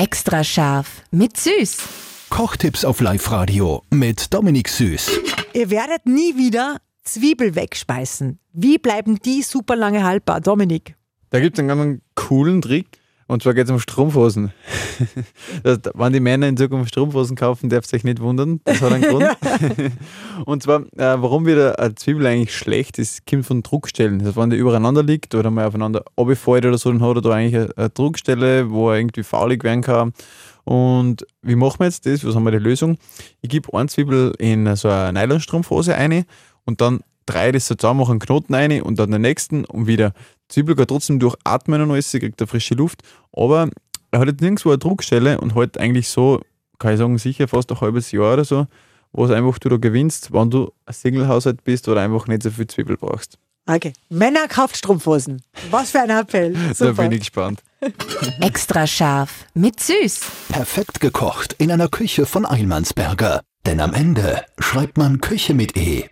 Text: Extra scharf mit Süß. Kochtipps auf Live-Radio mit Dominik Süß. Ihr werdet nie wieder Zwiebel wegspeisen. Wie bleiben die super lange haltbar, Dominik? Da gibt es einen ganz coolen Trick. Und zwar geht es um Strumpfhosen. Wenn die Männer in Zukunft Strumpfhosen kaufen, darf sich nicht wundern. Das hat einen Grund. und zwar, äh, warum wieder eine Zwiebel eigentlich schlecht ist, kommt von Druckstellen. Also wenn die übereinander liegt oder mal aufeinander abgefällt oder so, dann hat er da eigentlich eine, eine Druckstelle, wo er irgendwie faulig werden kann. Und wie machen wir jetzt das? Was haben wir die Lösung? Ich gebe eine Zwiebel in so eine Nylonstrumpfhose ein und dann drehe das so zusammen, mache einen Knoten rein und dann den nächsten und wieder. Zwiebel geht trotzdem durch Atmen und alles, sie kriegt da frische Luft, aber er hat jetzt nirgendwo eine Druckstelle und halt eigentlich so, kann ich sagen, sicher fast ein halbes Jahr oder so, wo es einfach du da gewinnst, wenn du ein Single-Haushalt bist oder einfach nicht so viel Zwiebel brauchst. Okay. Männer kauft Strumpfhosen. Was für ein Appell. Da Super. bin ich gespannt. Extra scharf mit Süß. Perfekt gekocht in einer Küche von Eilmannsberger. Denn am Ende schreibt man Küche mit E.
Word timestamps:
Extra 0.00 0.42
scharf 0.42 1.02
mit 1.10 1.36
Süß. 1.36 1.76
Kochtipps 2.30 2.86
auf 2.86 3.02
Live-Radio 3.02 3.82
mit 3.90 4.32
Dominik 4.32 4.70
Süß. 4.70 5.10
Ihr 5.52 5.68
werdet 5.68 6.06
nie 6.06 6.38
wieder 6.38 6.78
Zwiebel 7.04 7.54
wegspeisen. 7.54 8.38
Wie 8.54 8.78
bleiben 8.78 9.18
die 9.18 9.42
super 9.42 9.76
lange 9.76 10.02
haltbar, 10.02 10.40
Dominik? 10.40 10.96
Da 11.28 11.38
gibt 11.38 11.58
es 11.58 11.60
einen 11.60 11.68
ganz 11.68 12.00
coolen 12.14 12.62
Trick. 12.62 12.99
Und 13.30 13.44
zwar 13.44 13.54
geht 13.54 13.66
es 13.66 13.70
um 13.70 13.78
Strumpfhosen. 13.78 14.52
Wenn 15.94 16.12
die 16.12 16.18
Männer 16.18 16.48
in 16.48 16.56
Zukunft 16.56 16.88
Strumpfhosen 16.88 17.36
kaufen, 17.36 17.70
darf 17.70 17.86
sich 17.86 18.02
nicht 18.02 18.18
wundern. 18.18 18.60
Das 18.64 18.82
hat 18.82 18.92
einen 18.92 19.04
Grund. 19.04 19.24
und 20.46 20.64
zwar, 20.64 20.80
äh, 20.96 21.14
warum 21.22 21.46
wieder 21.46 21.78
eine 21.78 21.94
Zwiebel 21.94 22.26
eigentlich 22.26 22.56
schlecht 22.56 22.98
ist, 22.98 23.24
kommt 23.28 23.46
von 23.46 23.62
Druckstellen. 23.62 24.20
Also 24.20 24.34
wenn 24.34 24.50
die 24.50 24.56
übereinander 24.56 25.04
liegt 25.04 25.36
oder 25.36 25.52
mal 25.52 25.64
aufeinander 25.64 26.02
abgefällt 26.16 26.66
oder 26.66 26.76
so, 26.76 26.90
dann 26.90 27.02
hat 27.02 27.18
er 27.18 27.22
da 27.22 27.30
eigentlich 27.30 27.54
eine, 27.54 27.76
eine 27.76 27.90
Druckstelle, 27.90 28.68
wo 28.72 28.90
er 28.90 28.96
irgendwie 28.96 29.22
faulig 29.22 29.62
werden 29.62 29.82
kann. 29.82 30.12
Und 30.64 31.24
wie 31.40 31.54
machen 31.54 31.78
wir 31.78 31.86
jetzt 31.86 32.06
das? 32.06 32.24
Was 32.24 32.34
haben 32.34 32.42
wir 32.42 32.50
die 32.50 32.58
Lösung? 32.58 32.98
Ich 33.42 33.48
gebe 33.48 33.72
eine 33.78 33.88
Zwiebel 33.88 34.34
in 34.40 34.74
so 34.74 34.88
eine 34.88 35.20
Nylonstrumpfhose 35.20 35.94
ein 35.94 36.24
und 36.64 36.80
dann 36.80 36.98
drehe 37.32 37.52
das 37.52 37.66
so 37.66 37.74
zusammen, 37.74 38.00
mache 38.00 38.10
einen 38.10 38.20
Knoten 38.20 38.54
rein 38.54 38.82
und 38.82 38.98
dann 38.98 39.10
den 39.10 39.22
nächsten 39.22 39.64
und 39.64 39.86
wieder. 39.86 40.12
Zwiebel 40.48 40.74
geht 40.74 40.88
trotzdem 40.88 41.18
durch 41.18 41.36
Atmen 41.44 41.80
und 41.82 41.90
alles, 41.90 42.10
sie 42.10 42.18
kriegt 42.18 42.40
da 42.40 42.46
frische 42.46 42.74
Luft, 42.74 43.02
aber 43.32 43.68
er 44.10 44.20
hat 44.20 44.28
jetzt 44.28 44.40
nirgendwo 44.40 44.70
eine 44.70 44.78
Druckstelle 44.78 45.40
und 45.40 45.54
halt 45.54 45.78
eigentlich 45.78 46.08
so, 46.08 46.40
kann 46.78 46.92
ich 46.92 46.98
sagen, 46.98 47.18
sicher 47.18 47.48
fast 47.48 47.70
ein 47.70 47.80
halbes 47.80 48.10
Jahr 48.12 48.34
oder 48.34 48.44
so, 48.44 48.66
wo 49.12 49.24
es 49.24 49.30
einfach 49.30 49.58
du 49.58 49.68
da 49.68 49.76
gewinnst, 49.76 50.32
wenn 50.32 50.50
du 50.50 50.72
ein 50.86 50.94
Single-Haushalt 50.94 51.64
bist 51.64 51.88
oder 51.88 52.00
einfach 52.00 52.26
nicht 52.26 52.42
so 52.42 52.50
viel 52.50 52.66
Zwiebel 52.66 52.96
brauchst. 52.96 53.38
Okay. 53.66 53.92
Männer 54.08 54.48
kauft 54.48 54.76
Strumpfhosen. 54.76 55.42
Was 55.70 55.90
für 55.90 56.00
ein 56.00 56.10
Appell. 56.10 56.54
Da 56.68 56.74
Super. 56.74 57.02
bin 57.02 57.12
ich 57.12 57.20
gespannt. 57.20 57.62
Extra 58.40 58.86
scharf 58.86 59.46
mit 59.54 59.80
Süß. 59.80 60.20
Perfekt 60.48 61.00
gekocht 61.00 61.54
in 61.58 61.70
einer 61.70 61.88
Küche 61.88 62.26
von 62.26 62.46
Eilmannsberger. 62.46 63.42
Denn 63.66 63.80
am 63.80 63.94
Ende 63.94 64.44
schreibt 64.58 64.96
man 64.96 65.20
Küche 65.20 65.54
mit 65.54 65.76
E. 65.76 66.06